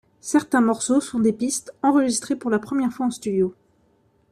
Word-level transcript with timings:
Certains 0.23 0.61
morceaux 0.61 0.99
sont 0.99 1.19
des 1.19 1.31
pistes 1.31 1.75
enregistrées 1.83 2.35
pour 2.35 2.49
la 2.49 2.57
première 2.57 2.91
fois 2.91 3.05
en 3.05 3.11
studio. 3.11 3.53